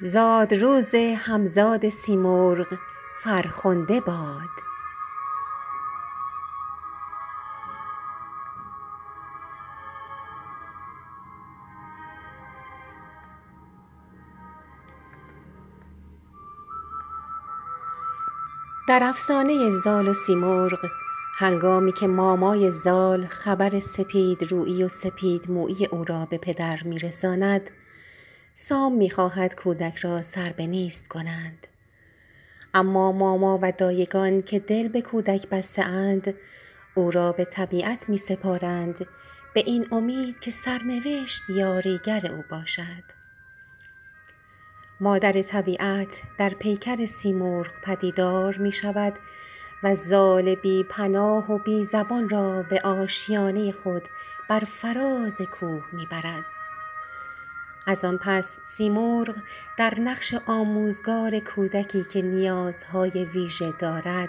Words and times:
زاد 0.00 0.54
روز 0.54 0.94
همزاد 1.16 1.88
سیمرغ 1.88 2.78
فرخنده 3.22 4.00
باد. 4.00 4.48
در 18.88 19.00
افسانه 19.02 19.70
زال 19.84 20.08
و 20.08 20.14
سیمرغ 20.14 20.78
هنگامی 21.36 21.92
که 21.92 22.06
مامای 22.06 22.70
زال 22.70 23.26
خبر 23.26 23.80
سپیدرویی 23.80 24.84
و 24.84 24.88
سپیدمویی 24.88 25.86
او 25.86 26.04
را 26.04 26.26
به 26.30 26.38
پدر 26.38 26.82
می 26.84 26.98
رساند 26.98 27.70
سام 28.56 28.92
می 28.92 29.10
خواهد 29.10 29.54
کودک 29.54 29.96
را 29.96 30.22
سر 30.22 30.52
به 30.52 30.66
نیست 30.66 31.08
کنند. 31.08 31.66
اما 32.74 33.12
ماما 33.12 33.58
و 33.62 33.72
دایگان 33.72 34.42
که 34.42 34.58
دل 34.58 34.88
به 34.88 35.02
کودک 35.02 35.48
بسته 35.48 35.82
اند 35.82 36.34
او 36.94 37.10
را 37.10 37.32
به 37.32 37.44
طبیعت 37.44 38.08
می 38.08 38.18
سپارند 38.18 39.06
به 39.54 39.60
این 39.66 39.86
امید 39.92 40.40
که 40.40 40.50
سرنوشت 40.50 41.42
یاریگر 41.50 42.32
او 42.32 42.44
باشد. 42.50 43.04
مادر 45.00 45.42
طبیعت 45.42 46.22
در 46.38 46.50
پیکر 46.50 47.06
سیمرغ 47.06 47.80
پدیدار 47.82 48.56
می 48.56 48.72
شود 48.72 49.14
و 49.82 49.96
زال 49.96 50.54
بی 50.54 50.84
پناه 50.84 51.52
و 51.52 51.58
بی 51.58 51.84
زبان 51.84 52.28
را 52.28 52.62
به 52.62 52.80
آشیانه 52.80 53.72
خود 53.72 54.02
بر 54.48 54.60
فراز 54.60 55.36
کوه 55.36 55.84
می 55.92 56.06
برد 56.06 56.44
از 57.86 58.04
آن 58.04 58.18
پس 58.18 58.56
سیمرغ 58.62 59.34
در 59.78 60.00
نقش 60.00 60.34
آموزگار 60.46 61.38
کودکی 61.38 62.04
که 62.04 62.22
نیازهای 62.22 63.24
ویژه 63.24 63.72
دارد 63.78 64.28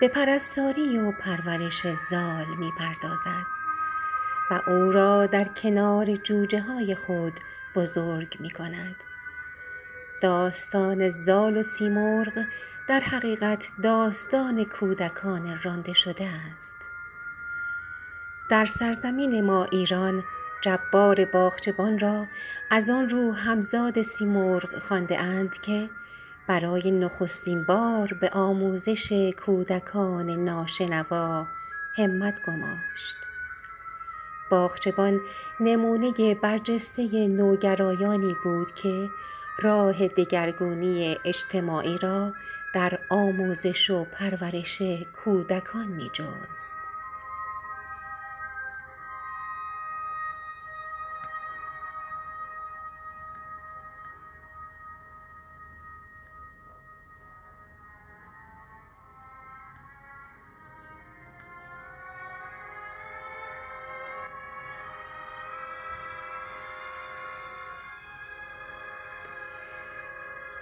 به 0.00 0.08
پرستاری 0.08 0.98
و 0.98 1.12
پرورش 1.12 1.86
زال 2.10 2.46
می 2.58 2.72
پردازد 2.78 3.46
و 4.50 4.60
او 4.66 4.92
را 4.92 5.26
در 5.26 5.44
کنار 5.44 6.16
جوجه 6.16 6.60
های 6.60 6.94
خود 6.94 7.40
بزرگ 7.74 8.36
می 8.40 8.50
کند. 8.50 8.96
داستان 10.20 11.10
زال 11.10 11.56
و 11.56 11.62
سیمرغ 11.62 12.44
در 12.88 13.00
حقیقت 13.00 13.68
داستان 13.82 14.64
کودکان 14.64 15.60
رانده 15.62 15.92
شده 15.92 16.30
است 16.56 16.76
در 18.48 18.66
سرزمین 18.66 19.40
ما 19.40 19.64
ایران 19.64 20.24
جبار 20.64 21.24
باغچبان 21.24 21.98
را 21.98 22.26
از 22.70 22.90
آن 22.90 23.08
رو 23.08 23.32
همزاد 23.32 24.02
سیمرغ 24.02 24.78
خوانده 24.78 25.18
اند 25.18 25.60
که 25.60 25.90
برای 26.46 26.90
نخستین 26.90 27.64
بار 27.64 28.12
به 28.20 28.30
آموزش 28.30 29.32
کودکان 29.36 30.30
ناشنوا 30.44 31.46
همت 31.96 32.34
گماشت. 32.46 33.16
باغچبان 34.50 35.20
نمونه 35.60 36.34
برجسته 36.34 37.28
نوگرایانی 37.28 38.34
بود 38.44 38.74
که 38.74 39.10
راه 39.62 40.08
دگرگونی 40.08 41.18
اجتماعی 41.24 41.98
را 41.98 42.32
در 42.74 42.98
آموزش 43.10 43.90
و 43.90 44.04
پرورش 44.04 44.82
کودکان 45.12 45.86
میجست. 45.86 46.83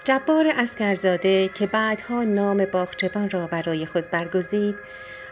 جبار 0.05 0.47
اسکرزاده 0.57 1.49
که 1.49 1.67
بعدها 1.67 2.25
نام 2.25 2.65
باغچبان 2.65 3.31
را 3.31 3.47
برای 3.47 3.87
خود 3.87 4.11
برگزید 4.11 4.79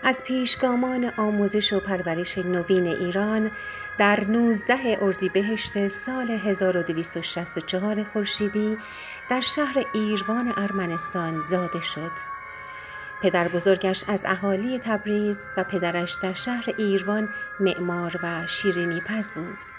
از 0.02 0.24
پیشگامان 0.24 1.12
آموزش 1.16 1.72
و 1.72 1.80
پرورش 1.80 2.38
نوین 2.38 2.86
ایران 2.86 3.50
در 3.98 4.24
19 4.24 4.98
اردیبهشت 5.02 5.88
سال 5.88 6.30
1264 6.30 8.02
خورشیدی 8.02 8.78
در 9.30 9.40
شهر 9.40 9.84
ایروان 9.94 10.54
ارمنستان 10.56 11.42
زاده 11.46 11.80
شد. 11.80 12.12
پدر 13.22 13.48
بزرگش 13.48 14.04
از 14.08 14.24
اهالی 14.24 14.78
تبریز 14.78 15.36
و 15.56 15.64
پدرش 15.64 16.16
در 16.22 16.32
شهر 16.32 16.74
ایروان 16.78 17.28
معمار 17.60 18.20
و 18.22 18.46
شیرینی 18.46 19.00
پز 19.00 19.30
بود. 19.30 19.69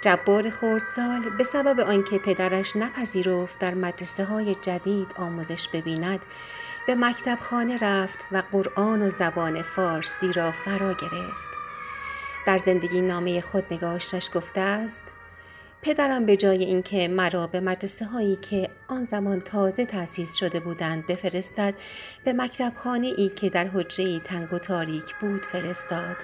جبار 0.00 0.50
خردسال 0.50 1.30
به 1.38 1.44
سبب 1.44 1.80
آنکه 1.80 2.18
پدرش 2.18 2.76
نپذیرفت 2.76 3.58
در 3.58 3.74
مدرسه 3.74 4.24
های 4.24 4.54
جدید 4.54 5.12
آموزش 5.16 5.68
ببیند 5.68 6.20
به 6.86 6.94
مکتب 6.94 7.38
خانه 7.40 7.78
رفت 7.78 8.18
و 8.32 8.42
قرآن 8.52 9.02
و 9.02 9.10
زبان 9.10 9.62
فارسی 9.62 10.32
را 10.32 10.52
فرا 10.52 10.92
گرفت. 10.92 11.48
در 12.46 12.58
زندگی 12.58 13.00
نامه 13.00 13.40
خود 13.40 13.64
نگاشتش 13.70 14.30
گفته 14.34 14.60
است 14.60 15.02
پدرم 15.82 16.26
به 16.26 16.36
جای 16.36 16.64
اینکه 16.64 17.08
مرا 17.08 17.46
به 17.46 17.60
مدرسه 17.60 18.04
هایی 18.04 18.36
که 18.36 18.70
آن 18.88 19.04
زمان 19.04 19.40
تازه 19.40 19.86
تأسیس 19.86 20.34
شده 20.34 20.60
بودند 20.60 21.06
بفرستد 21.06 21.74
به 22.24 22.32
مکتب 22.32 22.72
خانه 22.76 23.06
ای 23.06 23.28
که 23.28 23.50
در 23.50 23.68
حجره 23.68 24.20
تنگ 24.20 24.52
و 24.52 24.58
تاریک 24.58 25.14
بود 25.20 25.46
فرستاد. 25.46 26.16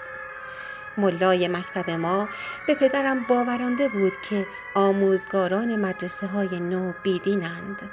ملای 0.97 1.49
مکتب 1.49 1.91
ما 1.91 2.29
به 2.67 2.75
پدرم 2.75 3.23
باورانده 3.23 3.89
بود 3.89 4.13
که 4.29 4.47
آموزگاران 4.75 5.77
مدرسه 5.77 6.27
های 6.27 6.61
نو 6.61 6.93
بیدینند. 7.03 7.91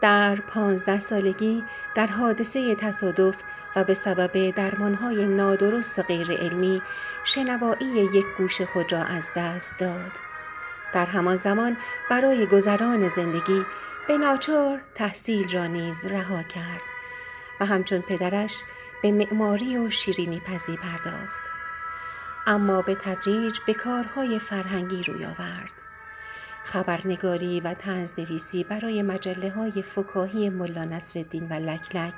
در 0.00 0.36
پانزده 0.36 1.00
سالگی 1.00 1.64
در 1.94 2.06
حادثه 2.06 2.74
تصادف 2.74 3.36
و 3.76 3.84
به 3.84 3.94
سبب 3.94 4.50
درمانهای 4.50 5.26
نادرست 5.26 5.98
و 5.98 6.02
غیر 6.02 6.32
علمی 6.32 6.82
شنوایی 7.24 8.08
یک 8.14 8.26
گوش 8.38 8.62
خود 8.62 8.92
را 8.92 9.04
از 9.04 9.30
دست 9.36 9.78
داد. 9.78 10.12
در 10.94 11.06
همان 11.06 11.36
زمان 11.36 11.76
برای 12.10 12.46
گذران 12.46 13.08
زندگی 13.08 13.64
به 14.08 14.18
ناچار 14.18 14.80
تحصیل 14.94 15.52
را 15.52 15.66
نیز 15.66 16.04
رها 16.04 16.42
کرد 16.42 16.80
و 17.60 17.66
همچون 17.66 18.00
پدرش 18.00 18.56
به 19.02 19.12
معماری 19.12 19.76
و 19.76 19.90
شیرینی 19.90 20.40
پزی 20.46 20.76
پرداخت 20.76 21.40
اما 22.46 22.82
به 22.82 22.94
تدریج 22.94 23.58
به 23.66 23.74
کارهای 23.74 24.38
فرهنگی 24.38 25.02
روی 25.02 25.24
آورد 25.24 25.70
خبرنگاری 26.64 27.60
و 27.60 27.74
تنزنویسی 27.74 28.64
برای 28.64 29.02
مجله 29.02 29.50
های 29.50 29.82
فکاهی 29.82 30.50
ملا 30.50 30.84
نصرالدین 30.84 31.48
و 31.48 31.52
لکلک 31.52 32.14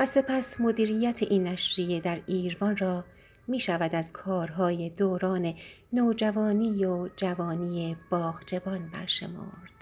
و 0.00 0.06
سپس 0.06 0.60
مدیریت 0.60 1.22
این 1.22 1.44
نشریه 1.44 2.00
در 2.00 2.20
ایروان 2.26 2.76
را 2.76 3.04
می 3.46 3.60
شود 3.60 3.94
از 3.94 4.12
کارهای 4.12 4.90
دوران 4.90 5.54
نوجوانی 5.92 6.84
و 6.84 7.08
جوانی 7.16 7.96
باغجبان 8.10 8.88
برشمرد. 8.88 9.77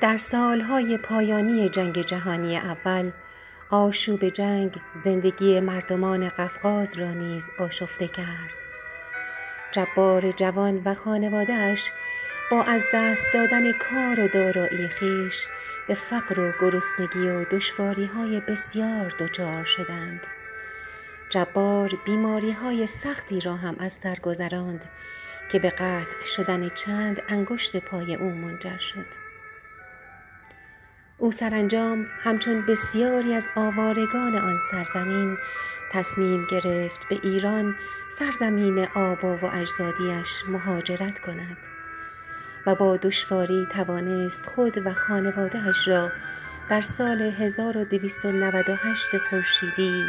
در 0.00 0.18
سالهای 0.18 0.96
پایانی 0.96 1.68
جنگ 1.68 2.02
جهانی 2.02 2.56
اول 2.56 3.10
آشوب 3.70 4.28
جنگ 4.28 4.76
زندگی 4.94 5.60
مردمان 5.60 6.28
قفقاز 6.28 6.98
را 6.98 7.12
نیز 7.12 7.50
آشفته 7.58 8.08
کرد. 8.08 8.50
جبار 9.72 10.30
جوان 10.30 10.82
و 10.84 10.94
خانوادهاش 10.94 11.90
با 12.50 12.62
از 12.62 12.84
دست 12.94 13.26
دادن 13.34 13.72
کار 13.72 14.20
و 14.20 14.28
دارایی 14.28 14.88
خیش 14.88 15.46
به 15.88 15.94
فقر 15.94 16.40
و 16.40 16.52
گرسنگی 16.60 17.28
و 17.28 17.44
دشواری 17.44 18.04
های 18.06 18.40
بسیار 18.40 19.14
دچار 19.18 19.64
شدند. 19.64 20.26
جبار 21.30 21.90
بیماری 22.04 22.52
های 22.52 22.86
سختی 22.86 23.40
را 23.40 23.56
هم 23.56 23.76
از 23.78 23.92
سر 23.92 24.14
گذراند 24.14 24.84
که 25.52 25.58
به 25.58 25.70
قطع 25.70 26.24
شدن 26.24 26.68
چند 26.68 27.22
انگشت 27.28 27.76
پای 27.76 28.14
او 28.14 28.30
منجر 28.30 28.78
شد. 28.78 29.29
او 31.20 31.32
سرانجام 31.32 32.06
همچون 32.22 32.66
بسیاری 32.66 33.34
از 33.34 33.48
آوارگان 33.56 34.36
آن 34.36 34.58
سرزمین 34.70 35.38
تصمیم 35.92 36.46
گرفت 36.50 37.08
به 37.08 37.18
ایران 37.22 37.74
سرزمین 38.18 38.88
آبا 38.94 39.36
و 39.36 39.46
اجدادیش 39.46 40.44
مهاجرت 40.48 41.18
کند 41.18 41.56
و 42.66 42.74
با 42.74 42.96
دشواری 42.96 43.66
توانست 43.72 44.46
خود 44.46 44.86
و 44.86 44.94
خانوادهش 44.94 45.88
را 45.88 46.10
در 46.70 46.82
سال 46.82 47.22
1298 47.22 49.18
خورشیدی 49.18 50.04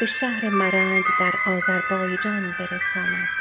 به 0.00 0.06
شهر 0.06 0.48
مرند 0.48 1.04
در 1.20 1.52
آذربایجان 1.52 2.54
برساند. 2.58 3.39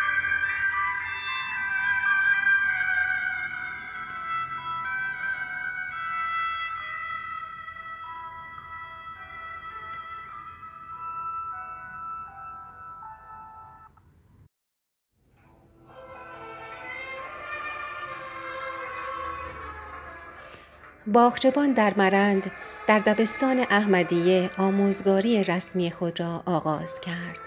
باغچبان 21.13 21.73
در 21.73 21.93
مرند 21.97 22.51
در 22.87 22.99
دبستان 22.99 23.65
احمدیه 23.69 24.49
آموزگاری 24.57 25.43
رسمی 25.43 25.91
خود 25.91 26.19
را 26.19 26.43
آغاز 26.45 26.99
کرد. 26.99 27.37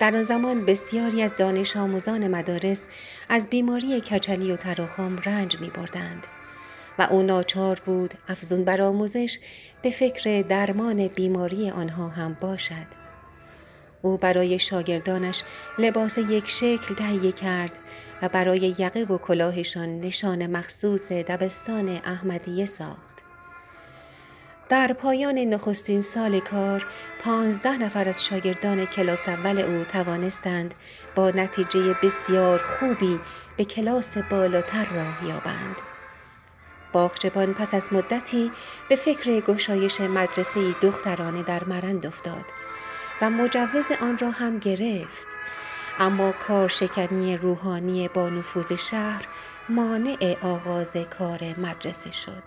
در 0.00 0.16
آن 0.16 0.24
زمان 0.24 0.66
بسیاری 0.66 1.22
از 1.22 1.36
دانش 1.36 1.76
آموزان 1.76 2.28
مدارس 2.28 2.86
از 3.28 3.50
بیماری 3.50 4.00
کچلی 4.00 4.52
و 4.52 4.56
تراخم 4.56 5.18
رنج 5.24 5.60
می 5.60 5.70
بردند 5.70 6.26
و 6.98 7.02
او 7.10 7.22
ناچار 7.22 7.82
بود 7.84 8.14
افزون 8.28 8.64
بر 8.64 8.82
آموزش 8.82 9.38
به 9.82 9.90
فکر 9.90 10.42
درمان 10.42 11.08
بیماری 11.08 11.70
آنها 11.70 12.08
هم 12.08 12.36
باشد. 12.40 13.01
او 14.02 14.16
برای 14.16 14.58
شاگردانش 14.58 15.42
لباس 15.78 16.18
یک 16.18 16.48
شکل 16.48 16.94
تهیه 16.94 17.32
کرد 17.32 17.72
و 18.22 18.28
برای 18.28 18.74
یقه 18.78 19.04
و 19.04 19.18
کلاهشان 19.18 20.00
نشان 20.00 20.46
مخصوص 20.46 21.12
دبستان 21.12 21.88
احمدیه 22.04 22.66
ساخت. 22.66 23.12
در 24.68 24.92
پایان 24.92 25.38
نخستین 25.38 26.02
سال 26.02 26.40
کار 26.40 26.86
پانزده 27.24 27.78
نفر 27.78 28.08
از 28.08 28.24
شاگردان 28.24 28.84
کلاس 28.86 29.28
اول 29.28 29.60
او 29.60 29.84
توانستند 29.84 30.74
با 31.14 31.30
نتیجه 31.30 31.96
بسیار 32.02 32.58
خوبی 32.58 33.20
به 33.56 33.64
کلاس 33.64 34.18
بالاتر 34.18 34.84
راه 34.84 35.28
یابند. 35.28 35.76
باغچبان 36.92 37.54
پس 37.54 37.74
از 37.74 37.92
مدتی 37.92 38.50
به 38.88 38.96
فکر 38.96 39.40
گشایش 39.40 40.00
مدرسه 40.00 40.60
دخترانه 40.82 41.42
در 41.42 41.64
مرند 41.64 42.06
افتاد 42.06 42.44
و 43.22 43.30
مجوز 43.30 43.92
آن 44.00 44.18
را 44.18 44.30
هم 44.30 44.58
گرفت. 44.58 45.26
اما 45.98 46.32
کارشکنی 46.32 47.36
روحانی 47.36 48.08
با 48.08 48.28
نفوذ 48.28 48.72
شهر 48.72 49.28
مانع 49.68 50.36
آغاز 50.42 50.96
کار 50.96 51.54
مدرسه 51.58 52.12
شد. 52.12 52.42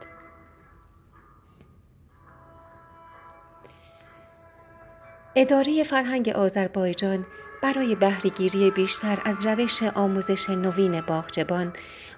اداره 5.35 5.83
فرهنگ 5.83 6.29
آذربایجان 6.29 7.25
برای 7.63 7.95
بهرهگیری 7.95 8.71
بیشتر 8.71 9.21
از 9.25 9.45
روش 9.45 9.83
آموزش 9.83 10.49
نوین 10.49 11.01
باغچبان 11.01 11.73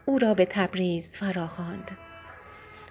او 0.06 0.20
را 0.20 0.34
به 0.34 0.46
تبریز 0.46 1.18
فراخواند. 1.18 2.07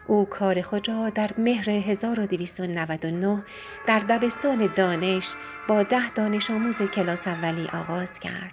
او 0.07 0.25
کار 0.25 0.63
خود 0.63 0.89
را 0.89 1.11
در 1.11 1.31
مهر 1.39 1.71
1299 1.71 3.43
در 3.87 3.99
دبستان 3.99 4.71
دانش 4.75 5.33
با 5.69 5.83
ده 5.83 6.11
دانش 6.11 6.51
آموز 6.51 6.83
کلاس 6.83 7.29
اولی 7.29 7.69
آغاز 7.73 8.19
کرد. 8.19 8.53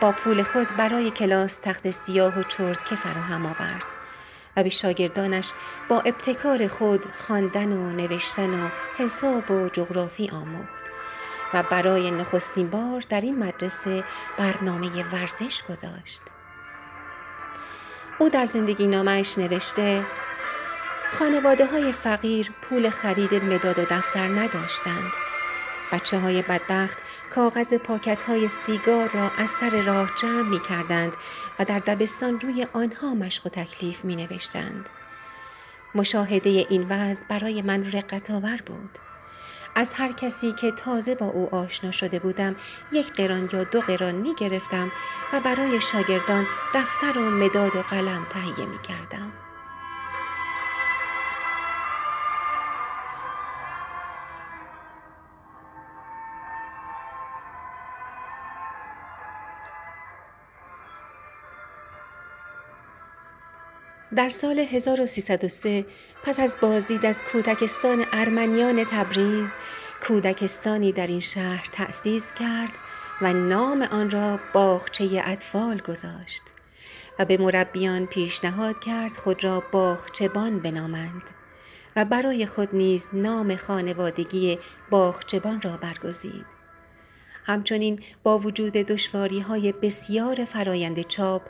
با 0.00 0.12
پول 0.12 0.42
خود 0.42 0.76
برای 0.76 1.10
کلاس 1.10 1.58
تخت 1.62 1.90
سیاه 1.90 2.38
و 2.38 2.42
چرتکه 2.42 2.96
فراهم 2.96 3.46
آورد 3.46 3.84
و 4.56 4.62
به 4.62 4.70
شاگردانش 4.70 5.50
با 5.88 6.00
ابتکار 6.00 6.66
خود 6.66 7.04
خواندن 7.12 7.72
و 7.72 7.90
نوشتن 7.90 8.50
و 8.50 8.68
حساب 8.98 9.50
و 9.50 9.68
جغرافی 9.68 10.30
آموخت 10.30 10.84
و 11.54 11.62
برای 11.62 12.10
نخستین 12.10 12.70
بار 12.70 13.04
در 13.08 13.20
این 13.20 13.38
مدرسه 13.38 14.04
برنامه 14.38 15.04
ورزش 15.12 15.62
گذاشت. 15.62 16.22
او 18.18 18.28
در 18.28 18.46
زندگی 18.46 18.86
نامش 18.86 19.38
نوشته 19.38 20.04
خانواده 21.12 21.66
های 21.66 21.92
فقیر 21.92 22.50
پول 22.62 22.90
خرید 22.90 23.34
مداد 23.34 23.78
و 23.78 23.82
دفتر 23.82 24.28
نداشتند. 24.28 25.12
بچه 25.92 26.18
های 26.18 26.42
بدبخت 26.42 26.98
کاغذ 27.34 27.74
پاکت 27.74 28.22
های 28.22 28.48
سیگار 28.48 29.10
را 29.14 29.30
از 29.38 29.50
سر 29.60 29.82
راه 29.82 30.10
جمع 30.22 30.42
می 30.42 30.60
کردند 30.60 31.12
و 31.58 31.64
در 31.64 31.78
دبستان 31.78 32.40
روی 32.40 32.66
آنها 32.72 33.14
مشق 33.14 33.46
و 33.46 33.48
تکلیف 33.48 34.04
می 34.04 34.16
نوشتند. 34.16 34.86
مشاهده 35.94 36.50
این 36.50 36.86
وضع 36.88 37.22
برای 37.28 37.62
من 37.62 37.92
رقت 37.92 38.30
آور 38.30 38.60
بود. 38.66 38.98
از 39.74 39.92
هر 39.92 40.12
کسی 40.12 40.52
که 40.52 40.72
تازه 40.72 41.14
با 41.14 41.26
او 41.26 41.54
آشنا 41.54 41.90
شده 41.90 42.18
بودم 42.18 42.56
یک 42.92 43.12
قران 43.12 43.50
یا 43.52 43.64
دو 43.64 43.80
قران 43.80 44.14
می 44.14 44.34
گرفتم 44.34 44.92
و 45.32 45.40
برای 45.40 45.80
شاگردان 45.80 46.46
دفتر 46.74 47.18
و 47.18 47.30
مداد 47.30 47.76
و 47.76 47.82
قلم 47.82 48.26
تهیه 48.30 48.66
می 48.66 48.82
کردم. 48.82 49.47
در 64.16 64.28
سال 64.28 64.58
1303 64.58 65.86
پس 66.22 66.40
از 66.40 66.56
بازدید 66.62 67.06
از 67.06 67.18
کودکستان 67.32 68.04
ارمنیان 68.12 68.84
تبریز 68.84 69.52
کودکستانی 70.06 70.92
در 70.92 71.06
این 71.06 71.20
شهر 71.20 71.68
تأسیس 71.72 72.32
کرد 72.32 72.70
و 73.22 73.32
نام 73.32 73.82
آن 73.82 74.10
را 74.10 74.40
باغچه 74.52 75.22
اطفال 75.24 75.78
گذاشت 75.78 76.42
و 77.18 77.24
به 77.24 77.36
مربیان 77.36 78.06
پیشنهاد 78.06 78.78
کرد 78.78 79.16
خود 79.16 79.44
را 79.44 79.62
باغچبان 79.72 80.58
بنامند 80.58 81.22
و 81.96 82.04
برای 82.04 82.46
خود 82.46 82.68
نیز 82.72 83.08
نام 83.12 83.56
خانوادگی 83.56 84.58
باغچبان 84.90 85.60
را 85.62 85.76
برگزید. 85.76 86.57
همچنین 87.48 88.00
با 88.22 88.38
وجود 88.38 88.72
دشواری 88.72 89.40
های 89.40 89.72
بسیار 89.72 90.44
فرایند 90.44 91.00
چاپ 91.00 91.42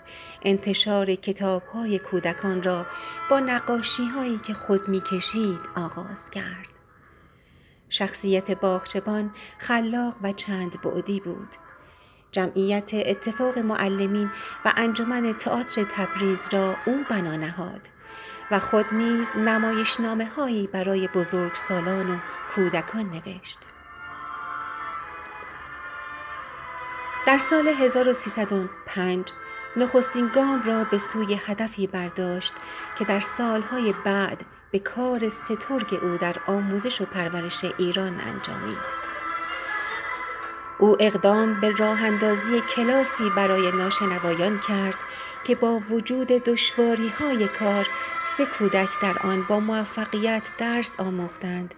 انتشار 0.43 1.15
کتاب 1.15 1.63
های 1.63 1.99
کودکان 1.99 2.63
را 2.63 2.87
با 3.31 3.41
نقاشی 3.41 4.07
هایی 4.07 4.39
که 4.39 4.55
خود 4.55 4.89
می 4.89 5.01
کشید 5.01 5.61
آغاز 5.77 6.31
کرد. 6.31 6.69
شخصیت 7.89 8.51
باغچبان 8.51 9.31
خلاق 9.59 10.15
و 10.23 10.33
چند 10.33 10.81
بعدی 10.83 11.21
بود. 11.21 11.49
جمعیت 12.33 12.91
اتفاق 12.95 13.59
معلمین 13.59 14.31
و 14.65 14.73
انجمن 14.77 15.33
تئاتر 15.33 15.85
تبریز 15.85 16.49
را 16.53 16.77
او 16.87 17.05
بنا 17.11 17.37
نهاد 17.37 17.81
و 18.51 18.59
خود 18.59 18.87
نیز 18.93 19.37
نمایشنامه 19.37 20.27
هایی 20.27 20.67
برای 20.67 21.09
بزرگسالان 21.09 22.11
و 22.11 22.19
کودکان 22.55 23.11
نوشت. 23.11 23.59
در 27.29 27.39
سال 27.39 27.69
1305 27.69 29.27
نخستین 29.77 30.31
گام 30.35 30.63
را 30.63 30.85
به 30.85 30.99
سوی 30.99 31.35
هدفی 31.47 31.87
برداشت 31.87 32.53
که 32.99 33.05
در 33.05 33.21
سالهای 33.21 33.95
بعد 34.05 34.45
به 34.71 34.79
کار 34.79 35.29
سترگ 35.29 35.99
او 36.03 36.17
در 36.21 36.37
آموزش 36.47 37.01
و 37.01 37.05
پرورش 37.05 37.65
ایران 37.79 38.21
انجامید. 38.21 38.79
او 40.79 40.97
اقدام 41.01 41.61
به 41.61 41.71
راه 41.77 42.05
اندازی 42.05 42.61
کلاسی 42.77 43.31
برای 43.37 43.73
ناشنوایان 43.73 44.61
کرد 44.69 44.99
که 45.45 45.55
با 45.55 45.79
وجود 45.91 46.27
دشواری 46.27 47.09
های 47.09 47.49
کار 47.49 47.87
سه 48.25 48.47
کودک 48.47 48.89
در 49.03 49.19
آن 49.19 49.43
با 49.43 49.61
موفقیت 49.61 50.43
درس 50.59 51.01
آموختند 51.01 51.75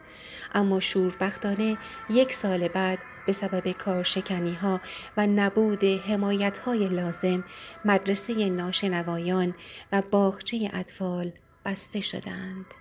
اما 0.54 0.80
شوربختانه 0.80 1.78
یک 2.10 2.34
سال 2.34 2.68
بعد 2.68 2.98
به 3.26 3.32
سبب 3.32 3.72
کارشکنی 3.72 4.54
ها 4.54 4.80
و 5.16 5.26
نبود 5.26 5.84
حمایت 5.84 6.58
های 6.58 6.88
لازم 6.88 7.44
مدرسه 7.84 8.48
ناشنوایان 8.48 9.54
و 9.92 10.02
باغچه 10.10 10.70
اطفال 10.72 11.32
بسته 11.64 12.00
شدند. 12.00 12.79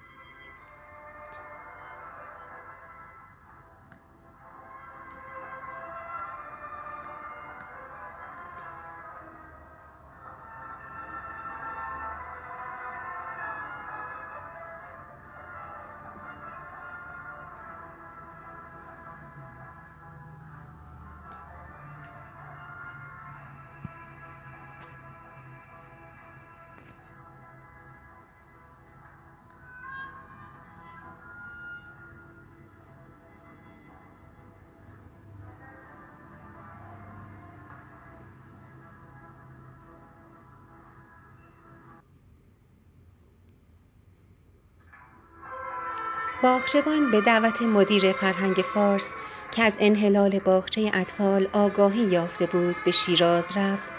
باغچبان 46.43 47.11
به 47.11 47.21
دعوت 47.21 47.61
مدیر 47.61 48.11
فرهنگ 48.11 48.55
فارس 48.55 49.11
که 49.51 49.63
از 49.63 49.77
انحلال 49.79 50.39
باغچه 50.39 50.91
اطفال 50.93 51.47
آگاهی 51.53 52.01
یافته 52.03 52.45
بود 52.45 52.75
به 52.85 52.91
شیراز 52.91 53.45
رفت 53.57 53.89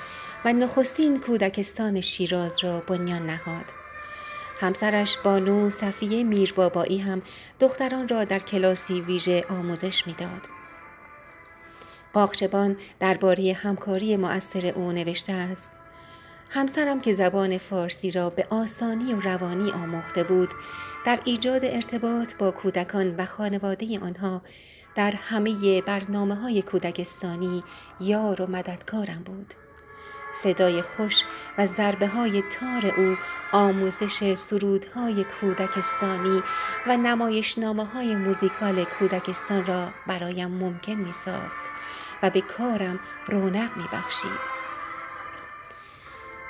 و 0.45 0.53
نخستین 0.53 1.21
کودکستان 1.21 2.01
شیراز 2.01 2.65
را 2.65 2.81
بنیان 2.81 3.27
نهاد 3.27 3.65
همسرش 4.61 5.17
بانو 5.25 5.71
صفیه 5.71 6.25
میربابایی 6.25 6.99
هم 6.99 7.23
دختران 7.61 8.09
را 8.09 8.25
در 8.25 8.39
کلاسی 8.39 9.01
ویژه 9.01 9.45
آموزش 9.49 10.07
می‌داد. 10.07 10.49
باغچبان 12.13 12.77
درباره 13.01 13.53
همکاری 13.53 14.17
مؤثر 14.17 14.67
او 14.67 14.93
نوشته 14.93 15.33
است 15.33 15.71
همسرم 16.53 17.01
که 17.01 17.13
زبان 17.13 17.59
فارسی 17.59 18.11
را 18.11 18.31
به 18.31 18.47
آسانی 18.51 19.15
و 19.15 19.21
روانی 19.21 19.71
آموخته 19.71 20.25
بود 20.25 20.51
در 21.07 21.19
ایجاد 21.25 21.65
ارتباط 21.65 22.35
با 22.35 22.51
کودکان 22.51 23.17
و 23.17 23.25
خانواده 23.25 24.01
آنها 24.01 24.43
در 24.95 25.15
همه 25.17 25.83
برنامه 25.83 26.35
های 26.35 26.63
کودکستانی 26.63 27.65
یار 28.01 28.43
و 28.43 28.47
مددکارم 28.47 29.23
بود. 29.25 29.55
صدای 30.33 30.83
خوش 30.83 31.25
و 31.59 31.67
ضربه 31.67 32.07
های 32.07 32.43
تار 32.43 32.95
او 32.97 33.17
آموزش 33.53 34.35
سرودهای 34.35 35.25
کودکستانی 35.25 36.43
و 36.87 36.97
نمایشنامه 36.97 37.85
های 37.85 38.17
موزیکال 38.17 38.85
کودکستان 38.85 39.65
را 39.65 39.89
برایم 40.07 40.51
ممکن 40.51 40.93
می 40.93 41.13
ساخت 41.13 41.63
و 42.23 42.31
به 42.31 42.41
کارم 42.41 43.01
رونق 43.27 43.77
می 43.77 43.85
بخشید. 43.93 44.60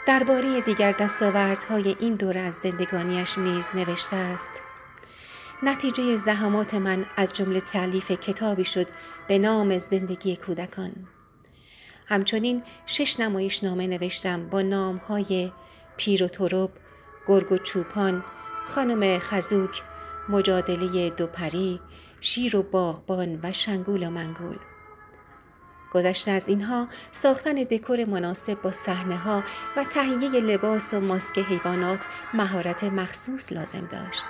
درباره 0.07 0.61
دیگر 0.61 0.92
دستاوردهای 0.92 1.97
این 2.00 2.14
دور 2.14 2.38
از 2.38 2.54
زندگانیش 2.54 3.38
نیز 3.38 3.69
نوشته 3.75 4.16
است 4.16 4.50
نتیجه 5.62 6.16
زحمات 6.16 6.75
من 6.75 7.07
از 7.16 7.33
جمله 7.33 7.61
تعلیف 7.61 8.11
کتابی 8.11 8.64
شد 8.64 8.87
به 9.28 9.38
نام 9.38 9.78
زندگی 9.78 10.37
کودکان 10.37 10.92
همچنین 12.07 12.62
شش 12.87 13.21
نمایش 13.21 13.64
نامه 13.64 13.87
نوشتم 13.87 14.49
با 14.49 14.62
نام 14.62 14.97
های 14.97 15.52
پیر 15.97 16.25
و 16.25 16.28
تروب، 16.28 16.71
گرگ 17.26 17.52
و 17.52 17.59
چوپان، 17.59 18.25
خانم 18.66 19.19
خزوک، 19.19 19.83
مجادله 20.28 21.11
دوپری، 21.11 21.80
شیر 22.21 22.57
و 22.57 22.62
باغبان 22.62 23.40
و 23.42 23.52
شنگول 23.52 24.07
و 24.07 24.11
منگول. 24.11 24.59
گذشته 25.94 26.30
از 26.30 26.49
اینها 26.49 26.87
ساختن 27.12 27.54
دکور 27.54 28.04
مناسب 28.04 28.62
با 28.62 28.73
صحنه 28.73 29.16
ها 29.16 29.42
و 29.76 29.85
تهیه 29.85 30.40
لباس 30.40 30.94
و 30.94 31.00
ماسک 31.00 31.38
حیوانات 31.38 32.00
مهارت 32.35 32.85
مخصوص 32.85 33.52
لازم 33.52 33.88
داشت. 33.90 34.25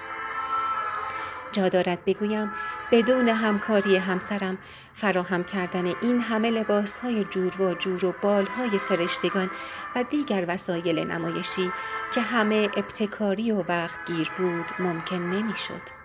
جا 1.53 1.69
دارد 1.69 2.05
بگویم 2.05 2.53
بدون 2.93 3.29
همکاری 3.29 3.97
همسرم 3.97 4.59
فراهم 4.95 5.45
کردن 5.45 5.87
این 6.03 6.21
همه 6.21 6.51
لباس 6.51 6.99
های 6.99 7.25
جور 7.25 7.63
و 7.63 7.75
جور 7.75 8.05
و 8.05 8.15
بال 8.23 8.45
های 8.45 8.79
فرشتگان 8.79 9.51
و 9.97 10.05
دیگر 10.11 10.45
وسایل 10.49 10.99
نمایشی 10.99 11.71
که 12.15 12.21
همه 12.21 12.69
ابتکاری 12.77 13.53
و 13.53 13.65
وقت 13.69 14.07
گیر 14.07 14.31
بود 14.39 14.67
ممکن 14.79 15.17
نمی 15.17 15.57
شد. 15.57 16.00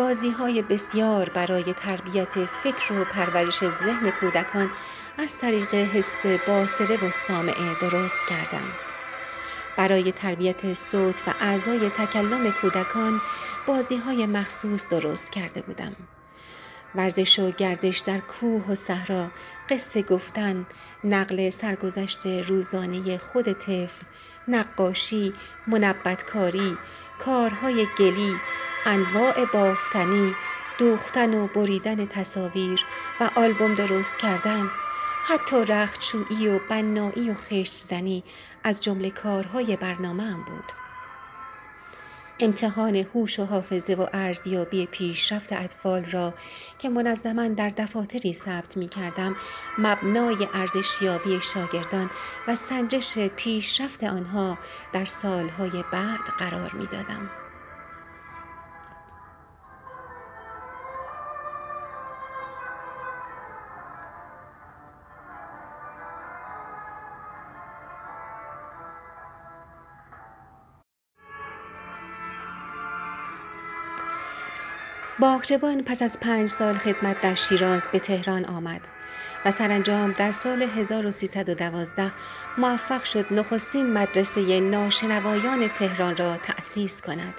بازی 0.00 0.30
های 0.30 0.62
بسیار 0.62 1.28
برای 1.28 1.72
تربیت 1.72 2.44
فکر 2.44 2.92
و 2.92 3.04
پرورش 3.04 3.58
ذهن 3.58 4.10
کودکان 4.10 4.70
از 5.18 5.38
طریق 5.38 5.74
حس 5.74 6.26
باسره 6.48 7.08
و 7.08 7.10
سامعه 7.10 7.74
درست 7.80 8.18
کردم. 8.28 8.64
برای 9.76 10.12
تربیت 10.12 10.74
صوت 10.74 11.22
و 11.26 11.34
اعضای 11.40 11.88
تکلم 11.88 12.52
کودکان 12.52 13.20
بازی 13.66 13.96
های 13.96 14.26
مخصوص 14.26 14.88
درست 14.88 15.32
کرده 15.32 15.60
بودم. 15.60 15.96
ورزش 16.94 17.38
و 17.38 17.50
گردش 17.50 17.98
در 17.98 18.18
کوه 18.18 18.64
و 18.68 18.74
صحرا، 18.74 19.30
قصه 19.68 20.02
گفتن، 20.02 20.66
نقل 21.04 21.50
سرگذشت 21.50 22.26
روزانه 22.26 23.18
خود 23.18 23.52
طفل، 23.52 24.04
نقاشی، 24.48 25.34
منبتکاری، 25.66 26.78
کارهای 27.18 27.86
گلی، 27.98 28.34
انواع 28.86 29.44
بافتنی، 29.52 30.34
دوختن 30.78 31.34
و 31.34 31.46
بریدن 31.46 32.06
تصاویر 32.06 32.84
و 33.20 33.30
آلبوم 33.36 33.74
درست 33.74 34.18
کردن 34.18 34.70
حتی 35.26 35.64
رختشویی 35.64 36.48
و 36.48 36.58
بنایی 36.70 37.30
و 37.30 37.34
خشت 37.34 37.74
زنی 37.74 38.24
از 38.64 38.80
جمله 38.80 39.10
کارهای 39.10 39.76
برنامه 39.76 40.22
هم 40.22 40.44
بود. 40.44 40.72
امتحان 42.40 42.96
هوش 42.96 43.38
و 43.38 43.44
حافظه 43.44 43.94
و 43.94 44.06
ارزیابی 44.12 44.86
پیشرفت 44.86 45.52
اطفال 45.52 46.04
را 46.04 46.34
که 46.78 46.88
منظما 46.88 47.48
در 47.48 47.68
دفاتری 47.68 48.32
ثبت 48.32 48.76
می 48.76 48.88
کردم 48.88 49.36
مبنای 49.78 50.48
ارزشیابی 50.54 51.40
شاگردان 51.40 52.10
و 52.48 52.56
سنجش 52.56 53.18
پیشرفت 53.18 54.04
آنها 54.04 54.58
در 54.92 55.04
سالهای 55.04 55.84
بعد 55.92 56.20
قرار 56.38 56.74
می 56.74 56.86
دادم. 56.86 57.30
باغچبان 75.20 75.82
پس 75.82 76.02
از 76.02 76.20
پنج 76.20 76.48
سال 76.48 76.74
خدمت 76.74 77.20
در 77.20 77.34
شیراز 77.34 77.84
به 77.92 77.98
تهران 77.98 78.44
آمد 78.44 78.80
و 79.44 79.50
سرانجام 79.50 80.14
در 80.18 80.32
سال 80.32 80.62
1312 80.62 82.12
موفق 82.58 83.04
شد 83.04 83.26
نخستین 83.30 83.92
مدرسه 83.92 84.60
ناشنوایان 84.60 85.68
تهران 85.68 86.16
را 86.16 86.36
تأسیس 86.36 87.00
کند 87.00 87.34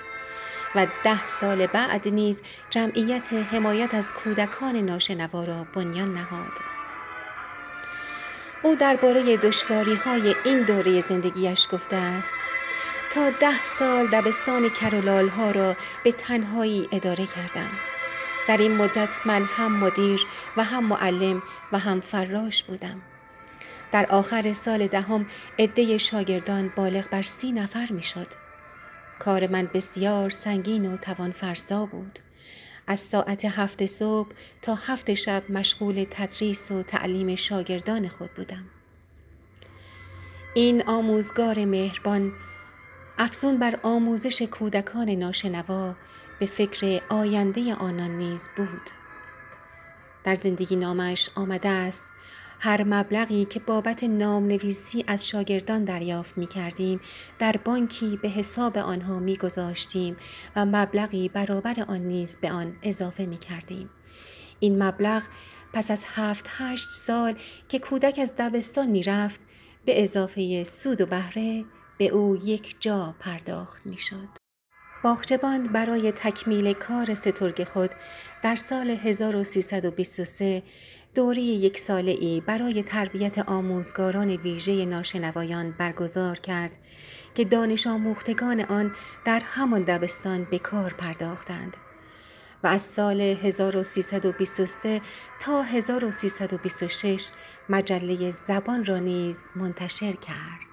و 0.76 0.88
ده 1.04 1.28
سال 1.28 1.68
بعد 1.68 2.08
نیز 2.08 2.42
جمعیت 2.70 3.34
حمایت 3.34 3.94
از 3.94 4.08
کودکان 4.10 4.76
ناشنوا 4.76 5.44
را 5.44 5.66
بنیان 5.74 6.14
نهاد. 6.14 6.52
او 8.64 8.76
درباره 8.76 9.38
دشواری 9.38 9.96
های 9.96 10.36
این 10.46 10.62
دوره 10.62 11.02
زندگیش 11.02 11.68
گفته 11.72 11.96
است 11.96 12.34
تا 13.14 13.30
ده 13.30 13.64
سال 13.64 14.08
دبستان 14.08 14.70
کرولال 14.70 15.30
ها 15.30 15.52
را 15.52 15.76
به 16.04 16.12
تنهایی 16.12 16.88
اداره 16.92 17.26
کردم. 17.26 17.70
در 18.48 18.58
این 18.58 18.78
مدت 18.78 19.16
من 19.26 19.44
هم 19.44 19.80
مدیر 19.80 20.26
و 20.58 20.64
هم 20.64 20.86
معلم 20.86 21.42
و 21.72 21.80
هم 21.80 22.02
فراش 22.02 22.64
بودم. 22.64 23.02
در 23.92 24.06
آخر 24.06 24.54
سال 24.54 24.88
دهم 24.88 25.26
عده 25.60 25.98
شاگردان 25.98 26.74
بالغ 26.76 27.10
بر 27.10 27.22
سی 27.22 27.52
نفر 27.52 27.88
می‌شد. 27.90 28.28
کار 29.20 29.48
من 29.48 29.70
بسیار 29.74 30.30
سنگین 30.30 30.94
و 30.94 30.98
توان 30.98 31.32
فرسا 31.32 31.86
بود. 31.86 32.20
از 32.88 33.00
ساعت 33.00 33.46
هفت 33.46 33.86
صبح 33.86 34.30
تا 34.62 34.76
هفت 34.76 35.14
شب 35.14 35.44
مشغول 35.50 36.06
تدریس 36.12 36.72
و 36.72 36.84
تعلیم 36.84 37.36
شاگردان 37.36 38.08
خود 38.08 38.34
بودم. 38.34 38.66
این 40.54 40.84
آموزگار 40.88 41.66
مهربان 41.66 42.32
افزون 43.24 43.58
بر 43.58 43.80
آموزش 43.84 44.42
کودکان 44.42 45.10
ناشنوا 45.10 45.96
به 46.40 46.46
فکر 46.46 47.02
آینده 47.10 47.76
آنان 47.76 48.18
نیز 48.18 48.50
بود 48.56 48.90
در 50.24 50.36
زندگی 50.36 50.76
نامش 50.76 51.30
آمده 51.36 51.70
است 51.70 52.04
هر 52.60 52.84
مبلغی 52.84 53.46
که 53.46 53.60
بابت 53.60 54.04
نام 54.04 54.48
نویسی 54.48 55.04
از 55.08 55.28
شاگردان 55.28 55.84
دریافت 55.84 56.38
می 56.38 56.48
کردیم 56.48 57.00
در 57.40 57.56
بانکی 57.66 58.20
به 58.22 58.30
حساب 58.30 58.78
آنها 58.78 59.20
می 59.20 59.36
گذاشتیم 59.36 60.18
و 60.56 60.66
مبلغی 60.66 61.30
برابر 61.30 61.86
آن 61.88 62.02
نیز 62.02 62.36
به 62.36 62.52
آن 62.52 62.76
اضافه 62.84 63.26
می 63.26 63.38
کردیم. 63.38 63.90
این 64.60 64.84
مبلغ 64.84 65.24
پس 65.74 65.92
از 65.92 66.06
هفت 66.08 66.46
هشت 66.50 66.90
سال 66.90 67.36
که 67.70 67.80
کودک 67.80 68.20
از 68.22 68.34
دبستان 68.38 68.88
می 68.88 69.04
رفت 69.04 69.42
به 69.86 70.02
اضافه 70.02 70.64
سود 70.64 71.02
و 71.02 71.06
بهره 71.06 71.66
به 72.02 72.08
او 72.08 72.36
یک 72.36 72.76
جا 72.80 73.16
پرداخت 73.20 73.86
می 73.86 73.98
شد. 73.98 74.28
باغچبان 75.04 75.68
برای 75.68 76.12
تکمیل 76.12 76.74
کار 76.74 77.16
سترگ 77.16 77.64
خود 77.64 77.90
در 78.44 78.56
سال 78.56 78.90
1323 78.90 80.64
دوری 81.16 81.42
یک 81.42 81.80
ساله 81.80 82.12
ای 82.12 82.42
برای 82.42 82.84
تربیت 82.84 83.40
آموزگاران 83.40 84.30
ویژه 84.30 84.86
ناشنوایان 84.86 85.72
برگزار 85.72 86.40
کرد 86.40 86.72
که 87.36 87.46
دانش 87.46 87.88
آموختگان 87.88 88.62
آن 88.62 88.96
در 89.26 89.40
همان 89.40 89.84
دبستان 89.84 90.48
به 90.52 90.60
کار 90.60 90.94
پرداختند 90.94 91.78
و 92.64 92.68
از 92.68 92.82
سال 92.82 93.22
1323 93.22 95.02
تا 95.40 95.62
1326 95.64 97.30
مجله 97.70 98.32
زبان 98.32 98.86
را 98.86 98.98
نیز 98.98 99.38
منتشر 99.56 100.14
کرد. 100.14 100.71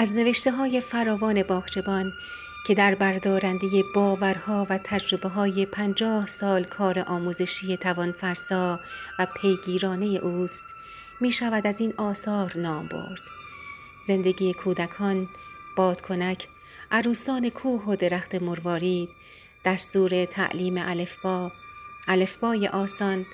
از 0.00 0.14
نوشته 0.14 0.50
های 0.50 0.80
فراوان 0.80 1.42
باغچبان 1.42 2.12
که 2.66 2.74
در 2.74 2.94
بردارنده 2.94 3.84
باورها 3.94 4.66
و 4.70 4.78
تجربه 4.84 5.28
های 5.28 5.66
پنجاه 5.66 6.26
سال 6.26 6.64
کار 6.64 7.04
آموزشی 7.06 7.76
توانفرسا 7.76 8.80
و 9.18 9.26
پیگیرانه 9.26 10.06
اوست 10.06 10.64
می 11.20 11.32
شود 11.32 11.66
از 11.66 11.80
این 11.80 11.94
آثار 11.96 12.52
نام 12.56 12.86
برد. 12.86 13.22
زندگی 14.06 14.54
کودکان، 14.54 15.28
بادکنک، 15.76 16.48
عروسان 16.90 17.48
کوه 17.48 17.84
و 17.84 17.96
درخت 17.96 18.34
مروارید، 18.34 19.08
دستور 19.64 20.24
تعلیم 20.24 20.74
الفبا، 20.78 21.52
الفبای 22.08 22.68
آسان، 22.68 23.26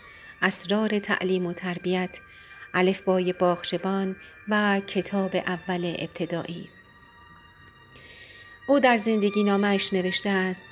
اسرار 0.42 0.98
تعلیم 0.98 1.46
و 1.46 1.52
تربیت، 1.52 2.18
الفبای 2.74 3.32
باغچبان 3.32 4.16
و 4.48 4.80
کتاب 4.86 5.36
اول 5.36 5.96
ابتدایی. 5.98 6.68
او 8.68 8.80
در 8.80 8.96
زندگی 8.96 9.44
نامش 9.44 9.92
نوشته 9.92 10.30
است. 10.30 10.68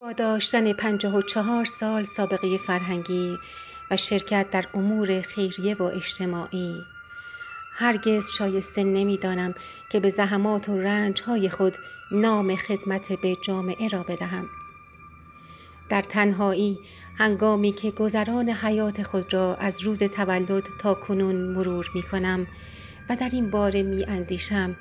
با 0.00 0.12
داشتن 0.12 0.72
پنجاه 0.72 1.16
و 1.16 1.22
چهار 1.22 1.64
سال 1.64 2.04
سابقه 2.04 2.58
فرهنگی 2.58 3.36
و 3.90 3.96
شرکت 3.96 4.50
در 4.50 4.64
امور 4.74 5.20
خیریه 5.20 5.74
و 5.74 5.82
اجتماعی. 5.82 6.74
هرگز 7.74 8.30
شایسته 8.38 8.84
نمی‌دانم 8.84 9.54
که 9.92 10.00
به 10.00 10.08
زحمات 10.08 10.68
و 10.68 10.78
رنج 10.78 11.22
های 11.22 11.48
خود 11.48 11.76
نام 12.12 12.56
خدمت 12.56 13.12
به 13.12 13.36
جامعه 13.46 13.88
را 13.88 14.02
بدهم. 14.02 14.48
در 15.88 16.02
تنهایی 16.02 16.78
هنگامی 17.18 17.72
که 17.72 17.90
گذران 17.90 18.48
حیات 18.48 19.02
خود 19.02 19.34
را 19.34 19.54
از 19.54 19.82
روز 19.82 20.02
تولد 20.02 20.64
تا 20.80 20.94
کنون 20.94 21.36
مرور 21.36 21.90
می 21.94 22.02
کنم 22.02 22.46
و 23.08 23.16
در 23.16 23.28
این 23.32 23.50
باره 23.50 23.82
می 23.82 24.04
اندیشم 24.04 24.76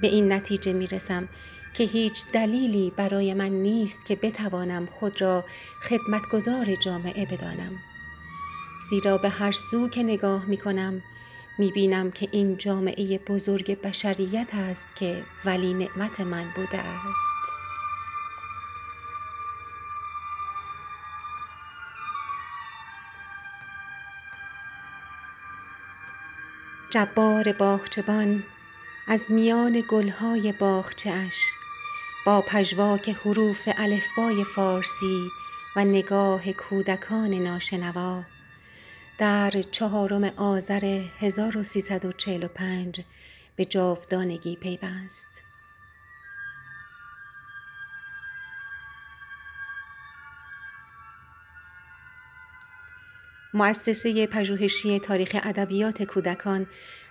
به 0.00 0.08
این 0.08 0.32
نتیجه 0.32 0.72
می 0.72 0.86
رسم 0.86 1.28
که 1.74 1.84
هیچ 1.84 2.24
دلیلی 2.32 2.92
برای 2.96 3.34
من 3.34 3.48
نیست 3.48 4.06
که 4.06 4.16
بتوانم 4.16 4.86
خود 4.86 5.20
را 5.20 5.44
خدمتگزار 5.82 6.74
جامعه 6.74 7.26
بدانم. 7.26 7.72
زیرا 8.90 9.18
به 9.18 9.28
هر 9.28 9.52
سو 9.52 9.88
که 9.88 10.02
نگاه 10.02 10.46
می 10.46 10.56
کنم 10.56 11.02
می 11.58 11.70
بینم 11.70 12.10
که 12.10 12.28
این 12.32 12.56
جامعه 12.56 13.18
بزرگ 13.18 13.80
بشریت 13.80 14.54
است 14.54 14.96
که 14.96 15.22
ولی 15.44 15.74
نعمت 15.74 16.20
من 16.20 16.44
بوده 16.56 16.78
است. 16.78 17.41
جبار 26.92 27.52
باغچبان 27.52 28.44
از 29.08 29.24
میان 29.28 29.84
گلهای 29.88 30.52
باغچهاش 30.52 31.50
با 32.26 32.40
پژواک 32.40 33.08
حروف 33.08 33.68
الفبای 33.76 34.44
فارسی 34.44 35.28
و 35.76 35.84
نگاه 35.84 36.52
کودکان 36.52 37.34
ناشنوا 37.34 38.22
در 39.18 39.50
چهارم 39.50 40.24
آذر 40.24 41.04
1345 41.18 43.00
به 43.56 43.64
جاودانگی 43.64 44.56
پیوست. 44.56 45.41
مؤسسه 53.54 54.26
پژوهشی 54.26 55.00
تاریخ 55.00 55.36
ادبیات 55.42 56.02
کودکان 56.02 56.66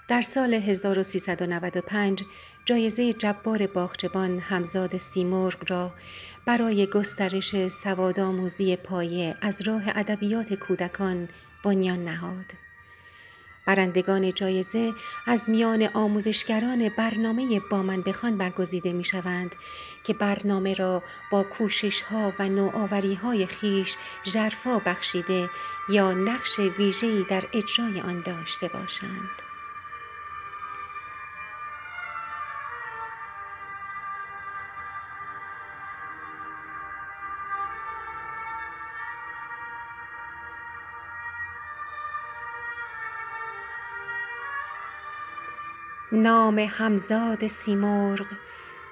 در 0.07 0.21
سال 0.21 0.53
1395 0.53 2.23
جایزه 2.65 3.13
جبار 3.13 3.67
باغچبان 3.67 4.39
همزاد 4.39 4.97
سیمرغ 4.97 5.71
را 5.71 5.93
برای 6.45 6.87
گسترش 6.87 7.67
سوادآموزی 7.67 8.75
پایه 8.75 9.35
از 9.41 9.61
راه 9.61 9.83
ادبیات 9.87 10.53
کودکان 10.53 11.27
بنیان 11.63 12.05
نهاد. 12.05 12.70
برندگان 13.65 14.33
جایزه 14.33 14.93
از 15.27 15.49
میان 15.49 15.89
آموزشگران 15.93 16.89
برنامه 16.97 17.61
با 17.71 17.83
من 17.83 18.01
بخوان 18.01 18.37
برگزیده 18.37 18.93
می 18.93 19.03
شوند 19.03 19.55
که 20.03 20.13
برنامه 20.13 20.73
را 20.73 21.03
با 21.31 21.43
کوشش 21.43 22.01
ها 22.01 22.33
و 22.39 22.49
نوآوری 22.49 23.15
های 23.15 23.45
خیش 23.45 23.95
جرفا 24.23 24.79
بخشیده 24.79 25.49
یا 25.89 26.11
نقش 26.11 26.59
ویژه‌ای 26.59 27.25
در 27.29 27.43
اجرای 27.53 28.01
آن 28.01 28.21
داشته 28.21 28.67
باشند. 28.67 29.50
نام 46.13 46.59
همزاد 46.59 47.47
سیمرغ 47.47 48.25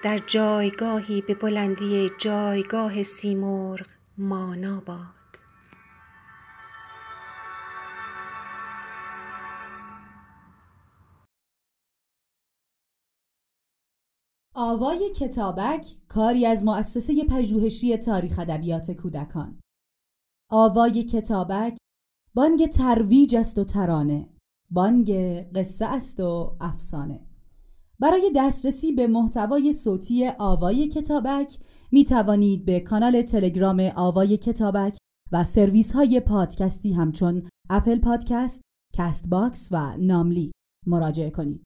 در 0.04 0.18
جایگاهی 0.18 1.22
به 1.22 1.36
بلندی 1.36 2.10
جایگاه 2.18 3.04
سیمرغ 3.04 3.88
مانا 4.18 4.80
باد. 4.80 5.20
آوای 14.56 15.12
کتابک 15.16 15.86
کاری 16.08 16.46
از 16.46 16.64
مؤسسه 16.64 17.24
پژوهشی 17.30 17.98
تاریخ 17.98 18.40
ادبیات 18.40 18.92
کودکان. 18.92 19.60
آوای 20.52 21.04
کتابک 21.04 21.78
بانگ 22.34 22.66
ترویج 22.68 23.36
است 23.36 23.60
و 23.60 23.64
ترانه. 23.64 24.39
بانگ 24.72 25.12
قصه 25.56 25.86
است 25.86 26.20
و 26.20 26.58
افسانه 26.62 27.20
برای 28.00 28.32
دسترسی 28.36 28.92
به 28.92 29.08
محتوای 29.08 29.74
صوتی 29.74 30.28
آوای 30.40 30.88
کتابک 30.88 31.60
می 31.92 32.04
توانید 32.04 32.66
به 32.66 32.80
کانال 32.80 33.22
تلگرام 33.22 33.92
آوای 33.96 34.38
کتابک 34.38 34.98
و 35.32 35.44
سرویس 35.44 35.92
های 35.92 36.20
پادکستی 36.20 36.94
همچون 36.94 37.50
Apple 37.70 38.00
Podcast، 38.00 38.62
Castbox 38.94 39.70
و 39.72 39.98
ناملیک 39.98 40.52
مراجعه 40.88 41.30
کنید. 41.30 41.64